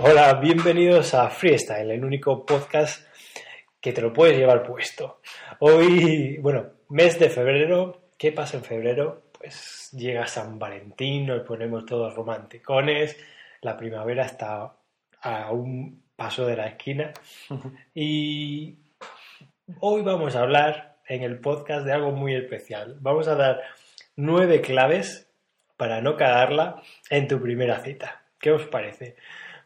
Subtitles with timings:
[0.00, 3.04] Hola, bienvenidos a Freestyle, el único podcast
[3.80, 5.20] que te lo puedes llevar puesto.
[5.58, 9.24] Hoy, bueno, mes de febrero, ¿qué pasa en febrero?
[9.36, 13.16] Pues llega San Valentín, nos ponemos todos romanticones,
[13.60, 14.72] la primavera está
[15.20, 17.12] a un paso de la esquina
[17.94, 18.78] y
[19.80, 22.98] hoy vamos a hablar en el podcast de algo muy especial.
[23.00, 23.62] Vamos a dar
[24.14, 25.28] nueve claves
[25.76, 28.22] para no cagarla en tu primera cita.
[28.38, 29.16] ¿Qué os parece?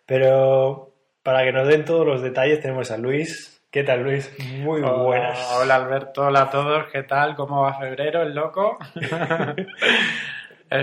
[0.07, 0.91] Pero
[1.23, 3.63] para que nos den todos los detalles tenemos a Luis.
[3.71, 4.31] ¿Qué tal, Luis?
[4.61, 5.39] Muy buenas.
[5.59, 7.35] Hola Alberto, hola a todos, ¿qué tal?
[7.35, 8.79] ¿Cómo va febrero, el loco?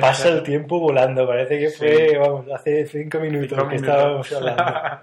[0.01, 1.77] Pasa el tiempo volando, parece que Sí.
[1.77, 3.95] fue, vamos, hace cinco minutos Cinco que minutos.
[3.95, 5.01] estábamos hablando.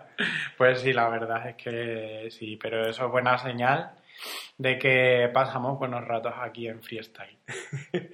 [0.57, 3.91] Pues sí, la verdad es que sí, pero eso es buena señal
[4.59, 7.39] de que pasamos buenos ratos aquí en Freestyle.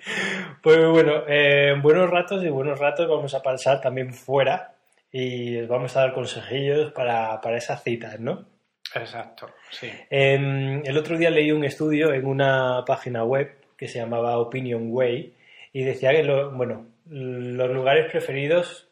[0.63, 4.75] Pues bueno, eh, buenos ratos y buenos ratos vamos a pasar también fuera
[5.13, 8.47] y os vamos a dar consejillos para, para esas citas, ¿no?
[8.95, 9.91] Exacto, sí.
[10.11, 14.89] Eh, el otro día leí un estudio en una página web que se llamaba Opinion
[14.91, 15.35] Way
[15.73, 18.89] y decía que lo- bueno, los lugares preferidos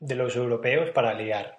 [0.00, 1.58] de los europeos para ligar.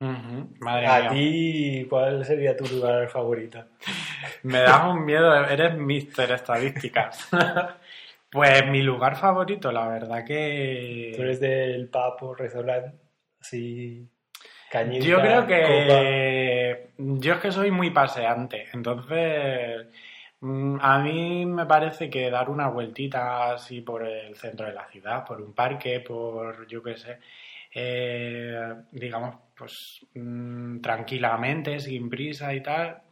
[0.00, 1.10] Ujú, Madre ¿A mía.
[1.10, 3.64] ti cuál sería tu lugar favorito?
[4.42, 7.28] Me das un miedo, eres Mister Estadísticas.
[8.30, 11.12] Pues mi lugar favorito, la verdad que...
[11.16, 12.92] ¿Tú eres del pub o restaurante?
[13.40, 14.08] Así,
[14.70, 15.46] cañita, Yo creo copa.
[15.46, 19.86] que yo es que soy muy paseante, entonces
[20.40, 24.86] mm, a mí me parece que dar una vueltita así por el centro de la
[24.88, 27.18] ciudad, por un parque, por yo qué sé,
[27.74, 33.02] eh, digamos, pues mm, tranquilamente, sin prisa y tal,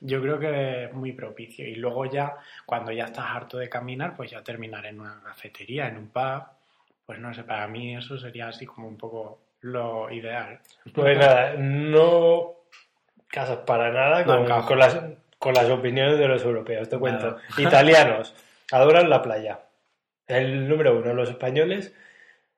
[0.00, 1.66] yo creo que es muy propicio.
[1.66, 5.88] Y luego ya, cuando ya estás harto de caminar, pues ya terminar en una cafetería,
[5.88, 6.42] en un pub,
[7.04, 10.60] pues no sé, para mí eso sería así como un poco lo ideal.
[10.94, 12.54] Pues nada, no
[13.28, 15.00] casas para nada con, las,
[15.38, 17.32] con las opiniones de los europeos, te cuento.
[17.32, 17.42] Nada.
[17.58, 18.34] Italianos,
[18.72, 19.60] adoran la playa.
[20.26, 21.92] El número uno, los españoles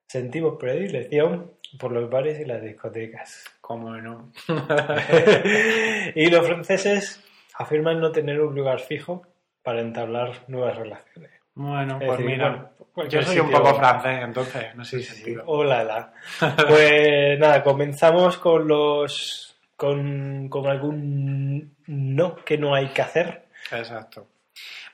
[0.06, 3.44] sentimos predilección por los bares y las discotecas.
[3.60, 4.32] Como no.
[6.14, 9.22] y los franceses afirman no tener un lugar fijo
[9.62, 11.30] para entablar nuevas relaciones.
[11.54, 15.14] Bueno, Es pues decir, mira, bueno, yo soy un poco francés, entonces, no sé si
[15.14, 16.12] sí, hola, la.
[16.68, 19.54] Pues nada, comenzamos con los.
[19.76, 23.46] con, con algún no que no hay que hacer.
[23.70, 24.28] Exacto.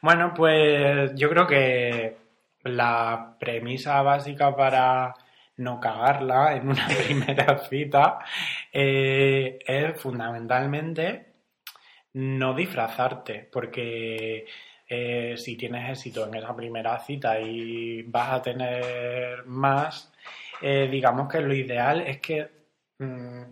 [0.01, 2.17] Bueno, pues yo creo que
[2.65, 5.15] la premisa básica para
[5.57, 8.19] no cagarla en una primera cita
[8.73, 11.28] eh, es fundamentalmente
[12.15, 14.47] no disfrazarte, porque
[14.89, 20.13] eh, si tienes éxito en esa primera cita y vas a tener más,
[20.63, 22.51] eh, digamos que lo ideal es que
[22.99, 23.43] mm,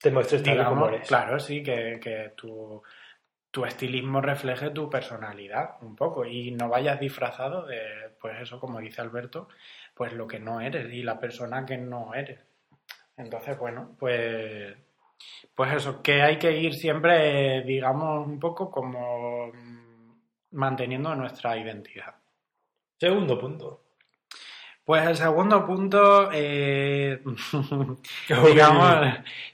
[0.00, 1.08] Te muestres y como digamos, eres.
[1.08, 2.82] claro, sí, que, que tu,
[3.50, 8.80] tu estilismo refleje tu personalidad un poco y no vayas disfrazado de, pues eso, como
[8.80, 9.48] dice Alberto,
[9.94, 12.38] pues lo que no eres y la persona que no eres.
[13.16, 14.76] Entonces, bueno, pues,
[15.54, 20.12] pues eso, que hay que ir siempre, digamos, un poco como mm,
[20.52, 22.14] manteniendo nuestra identidad.
[22.98, 23.82] Segundo punto.
[24.86, 27.20] Pues el segundo punto, eh,
[28.46, 28.96] digamos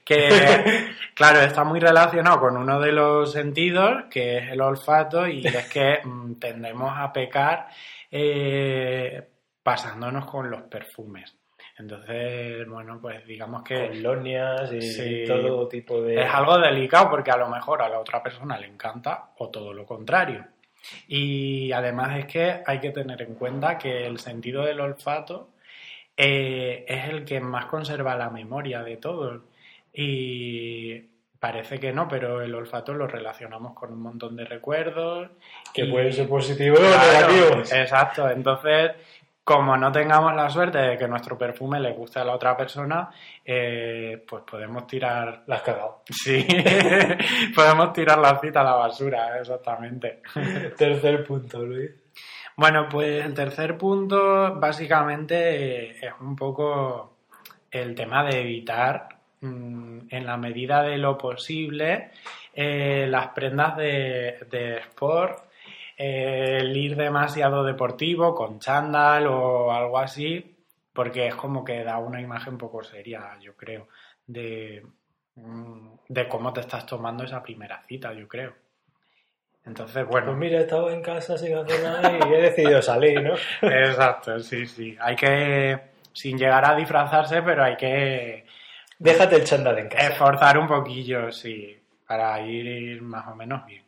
[0.05, 5.47] que, claro, está muy relacionado con uno de los sentidos, que es el olfato, y
[5.47, 7.69] es que mm, tendemos a pecar
[8.11, 9.27] eh,
[9.63, 11.35] pasándonos con los perfumes.
[11.83, 15.25] Entonces, bueno, pues digamos que Colonias y Sí.
[15.27, 16.23] todo tipo de.
[16.23, 19.73] es algo delicado porque a lo mejor a la otra persona le encanta o todo
[19.75, 20.45] lo contrario.
[21.09, 25.51] Y además es que hay que tener en cuenta que el sentido del olfato
[26.17, 29.43] eh, es el que más conserva la memoria de todos.
[29.93, 30.99] Y
[31.39, 35.31] parece que no, pero el olfato lo relacionamos con un montón de recuerdos.
[35.75, 37.73] que y- pueden ser positivos o Claro, negativos.
[37.73, 38.93] Exacto, entonces,
[39.45, 43.11] como no tengamos la suerte de que nuestro perfume le guste a la otra persona,
[43.45, 46.03] eh, pues podemos tirar La has cagado.
[46.11, 46.47] Sí,
[47.55, 50.23] podemos tirar la cita a la basura, exactamente.
[50.77, 51.91] Tercer punto, Luis.
[52.57, 57.17] Bueno, pues el tercer punto básicamente eh, es un poco
[57.71, 59.09] el tema de evitar,
[59.41, 62.11] mm, en la medida de lo posible,
[62.55, 65.52] eh, las prendas de, de sport,
[66.03, 70.57] el ir demasiado deportivo con chándal o algo así,
[70.93, 73.89] porque es como que da una imagen poco seria, yo creo,
[74.27, 74.85] de,
[75.37, 78.55] mm, de cómo te estás tomando esa primera cita, yo creo.
[79.65, 80.27] Entonces, bueno.
[80.27, 83.35] Pues mira, he estado en casa sin hacer nada y he decidido salir, ¿no?
[83.63, 84.97] Exacto, sí, sí.
[85.01, 85.81] Hay que,
[86.13, 88.45] sin llegar a disfrazarse, pero hay que
[89.03, 90.11] Déjate el chándal en casa.
[90.11, 91.77] Esforzar un poquillo, sí,
[92.07, 93.83] para ir más o menos bien.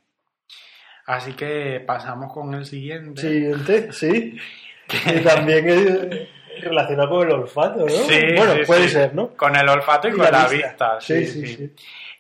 [1.07, 3.21] Así que pasamos con el siguiente.
[3.21, 4.37] Siguiente, sí.
[4.87, 7.89] Que también es relacionado con el olfato, ¿no?
[7.89, 8.89] Sí, bueno, sí, puede sí.
[8.91, 9.29] ser, ¿no?
[9.35, 10.69] Con el olfato y, Y con la vista.
[10.69, 11.01] vista.
[11.01, 11.71] Sí, Sí, sí.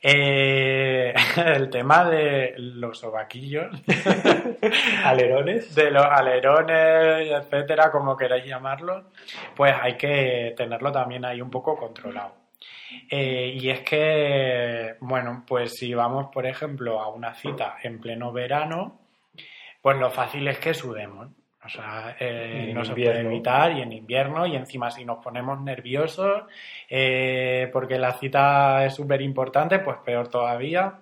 [0.00, 3.66] Eh, el tema de los sobaquillos,
[5.04, 5.74] Alerones.
[5.74, 9.04] de los alerones, etcétera, como queráis llamarlos,
[9.56, 12.34] pues hay que tenerlo también ahí un poco controlado.
[13.10, 18.32] Eh, y es que, bueno, pues si vamos, por ejemplo, a una cita en pleno
[18.32, 19.00] verano,
[19.80, 21.28] pues lo fácil es que sudemos.
[21.64, 23.22] O sea, eh, no se invierno.
[23.22, 26.42] puede evitar y en invierno y encima si nos ponemos nerviosos
[26.90, 31.00] eh, porque la cita es súper importante, pues peor todavía.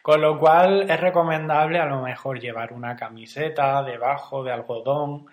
[0.00, 5.26] Con lo cual es recomendable a lo mejor llevar una camiseta debajo de algodón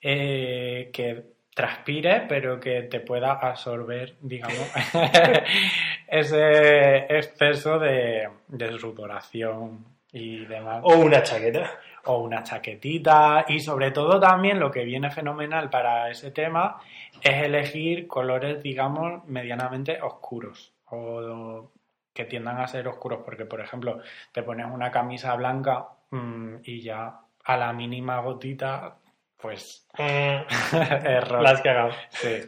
[0.00, 4.58] eh, que transpire, pero que te pueda absorber, digamos,
[6.08, 10.80] ese exceso de, de sudoración y demás.
[10.84, 11.70] O una chaqueta.
[12.04, 13.44] O una chaquetita.
[13.48, 16.80] Y sobre todo también lo que viene fenomenal para ese tema
[17.22, 20.72] es elegir colores, digamos, medianamente oscuros.
[20.90, 21.70] O
[22.14, 24.00] que tiendan a ser oscuros, porque por ejemplo
[24.32, 28.98] te pones una camisa blanca mm, y ya a la mínima gotita,
[29.36, 31.42] pues error.
[31.42, 31.92] La has cagado.
[32.10, 32.42] Sí.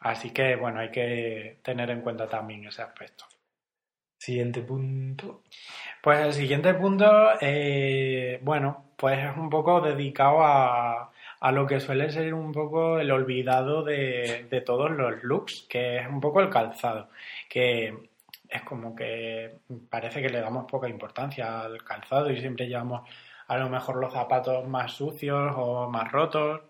[0.00, 3.24] Así que bueno, hay que tener en cuenta también ese aspecto.
[4.18, 5.42] Siguiente punto.
[6.02, 11.80] Pues el siguiente punto, eh, bueno, pues es un poco dedicado a, a lo que
[11.80, 16.40] suele ser un poco el olvidado de, de todos los looks, que es un poco
[16.40, 17.10] el calzado,
[17.48, 17.94] que
[18.48, 19.58] es como que
[19.90, 23.08] parece que le damos poca importancia al calzado y siempre llevamos
[23.48, 26.62] a lo mejor los zapatos más sucios o más rotos,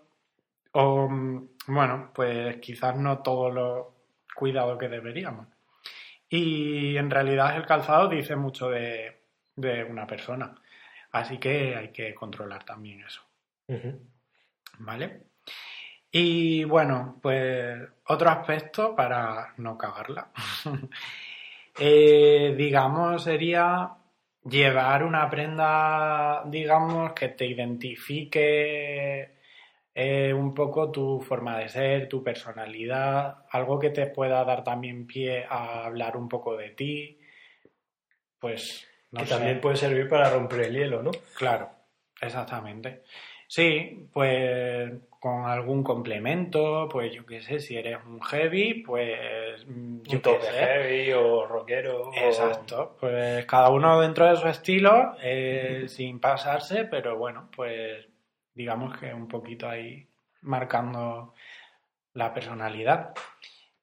[0.73, 3.95] o mm, bueno, pues quizás no todo lo
[4.35, 5.47] cuidado que deberíamos.
[6.29, 9.21] Y en realidad el calzado dice mucho de,
[9.55, 10.55] de una persona.
[11.11, 13.21] Así que hay que controlar también eso.
[14.79, 15.23] ¿Vale?
[16.11, 20.31] Y bueno, pues otro aspecto para no cagarla.
[21.79, 23.89] eh, digamos, sería
[24.49, 29.37] llevar una prenda, digamos, que te identifique
[29.93, 35.07] eh, un poco tu forma de ser, tu personalidad, algo que te pueda dar también
[35.07, 37.19] pie a hablar un poco de ti.
[38.39, 39.33] Pues no que sé.
[39.33, 41.11] también puede servir para romper el hielo, ¿no?
[41.35, 41.69] Claro,
[42.21, 43.03] exactamente.
[43.47, 44.91] Sí, pues
[45.27, 50.41] con algún complemento, pues yo qué sé, si eres un heavy, pues mm, yo Un
[50.41, 50.51] sé.
[50.51, 52.09] heavy o rockero.
[52.09, 58.07] o- Exacto, pues cada uno dentro de su estilo, eh, sin pasarse, pero bueno, pues
[58.53, 60.07] digamos que un poquito ahí
[60.41, 61.33] marcando
[62.13, 63.13] la personalidad.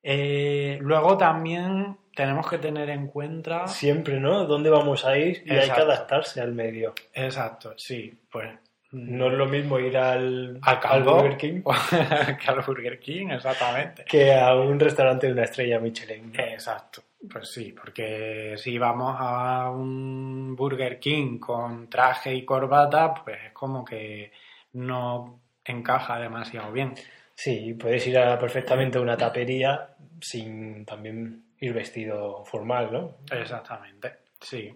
[0.02, 3.66] Eh, luego también tenemos que tener en cuenta...
[3.68, 4.44] Siempre, ¿no?
[4.44, 5.42] ¿Dónde vamos a ir?
[5.46, 6.94] Y hay que adaptarse al medio.
[7.12, 8.50] Exacto, sí, pues...
[8.94, 14.04] No es lo mismo ir al, al Burger King que al Burger King, exactamente.
[14.04, 16.32] que a un restaurante de una estrella Michelin.
[16.38, 23.38] Exacto, pues sí, porque si vamos a un Burger King con traje y corbata, pues
[23.46, 24.30] es como que
[24.74, 26.94] no encaja demasiado bien.
[27.34, 33.16] Sí, puedes ir a, perfectamente a una tapería sin también ir vestido formal, ¿no?
[33.30, 34.72] Exactamente, sí.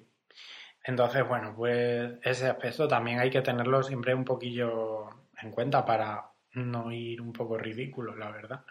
[0.89, 5.11] Entonces, bueno, pues ese aspecto también hay que tenerlo siempre un poquillo
[5.43, 8.65] en cuenta para no ir un poco ridículo, la verdad.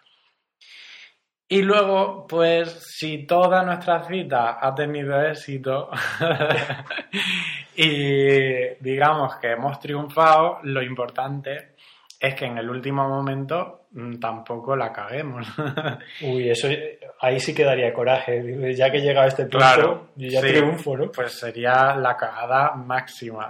[1.48, 5.92] Y luego, pues, si toda nuestra cita ha tenido éxito
[7.76, 11.76] y digamos que hemos triunfado, lo importante
[12.20, 15.48] es que en el último momento mm, tampoco la caguemos.
[16.22, 16.68] Uy, eso
[17.20, 18.74] ahí sí que daría coraje.
[18.76, 20.48] Ya que he llegado a este punto, Claro, yo ya sí.
[20.48, 21.12] triunfo, ¿no?
[21.12, 23.50] pues sería la cagada máxima.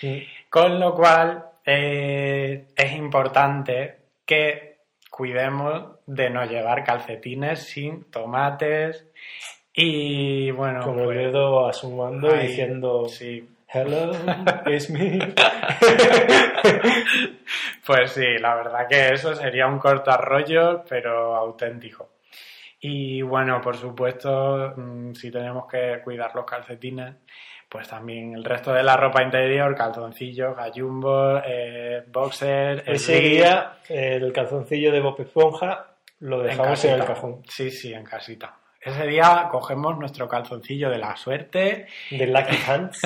[0.00, 0.26] Sí.
[0.50, 4.78] Con lo cual, eh, es importante que
[5.10, 9.04] cuidemos de no llevar calcetines sin tomates
[9.74, 13.46] y bueno, Con el pues, dedo asomando y diciendo sí.
[13.70, 14.12] Hello,
[14.66, 15.18] it's me.
[17.88, 22.10] Pues sí, la verdad que eso sería un cortarrollo, pero auténtico.
[22.78, 27.14] Y bueno, por supuesto, mm, si tenemos que cuidar los calcetines,
[27.66, 34.34] pues también el resto de la ropa interior, calzoncillos, gallumbos, eh, boxer, Ese día el
[34.34, 35.86] calzoncillo de Bob Esponja
[36.20, 37.14] lo dejamos en, el casita.
[37.14, 37.42] cajón.
[37.48, 38.54] Sí, sí, en casita.
[38.82, 43.00] Ese día cogemos nuestro calzoncillo de la suerte De Lucky Hands.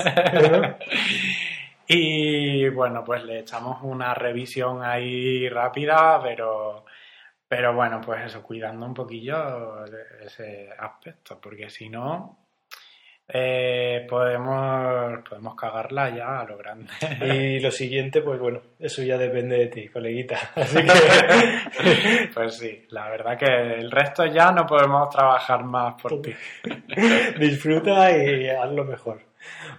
[1.92, 6.84] Y bueno, pues le echamos una revisión ahí rápida, pero,
[7.49, 9.84] Pero bueno, pues eso, cuidando un poquillo
[10.25, 12.42] ese aspecto, porque si no,
[13.28, 16.92] eh, podemos, podemos cagarla ya a lo grande.
[17.20, 20.38] Y lo siguiente, pues bueno, eso ya depende de ti, coleguita.
[20.54, 22.30] Así que...
[22.34, 26.34] pues sí, la verdad que el resto ya no podemos trabajar más por ti.
[27.38, 29.32] Disfruta y hazlo mejor.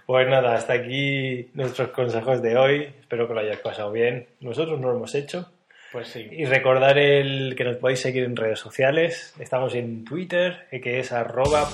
[0.06, 2.92] Pues nada, hasta aquí nuestros consejos de hoy.
[3.00, 4.26] Espero que lo hayas pasado bien.
[4.40, 5.50] Nosotros no lo hemos hecho.
[5.92, 6.26] Pues sí.
[6.30, 9.34] Y recordar el que nos podéis seguir en redes sociales.
[9.38, 11.68] Estamos en Twitter, que es arroba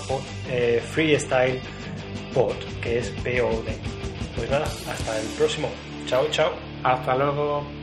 [0.51, 3.69] eh, freestylepod, que es POD.
[4.37, 5.71] Pues nada, hasta el próximo.
[6.07, 6.53] Chao, chao.
[6.85, 7.80] Hasta luego.